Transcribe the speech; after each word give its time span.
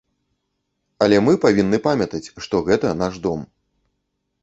Але 1.07 1.19
мы 1.27 1.33
павінны 1.45 1.81
памятаць, 1.87 2.25
што 2.47 2.65
гэта 2.73 2.97
наш 3.07 3.25
дом. 3.31 3.49